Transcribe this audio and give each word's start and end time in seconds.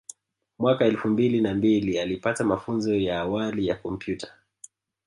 Mwaka 0.59 0.85
elfu 0.85 1.07
mbili 1.07 1.41
na 1.41 1.53
mbili 1.53 1.99
alipata 1.99 2.43
mafunzo 2.43 2.95
ya 2.95 3.19
awali 3.19 3.67
ya 3.67 3.75
kompyuta 3.75 4.33